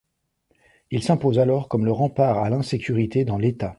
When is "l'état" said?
3.37-3.69